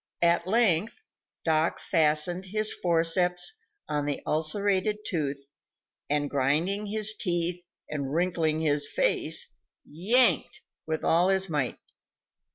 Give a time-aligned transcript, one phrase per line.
[0.23, 0.99] At length,
[1.45, 3.53] Doc fastened his forceps
[3.87, 5.51] on the ulcerated tooth,
[6.09, 9.53] and, grinding his teeth and wrinkling his face,
[9.85, 11.77] yanked with all his might.